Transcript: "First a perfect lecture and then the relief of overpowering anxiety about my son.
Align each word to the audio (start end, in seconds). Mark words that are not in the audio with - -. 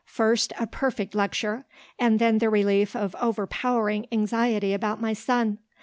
"First 0.07 0.51
a 0.59 0.65
perfect 0.65 1.13
lecture 1.13 1.63
and 1.99 2.17
then 2.17 2.39
the 2.39 2.49
relief 2.49 2.95
of 2.95 3.15
overpowering 3.21 4.07
anxiety 4.11 4.73
about 4.73 4.99
my 4.99 5.13
son. 5.13 5.59